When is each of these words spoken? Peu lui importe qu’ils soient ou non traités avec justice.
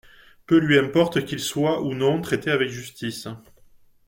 Peu 0.47 0.57
lui 0.57 0.79
importe 0.79 1.25
qu’ils 1.25 1.39
soient 1.39 1.83
ou 1.83 1.93
non 1.93 2.21
traités 2.21 2.49
avec 2.49 2.69
justice. 2.69 3.27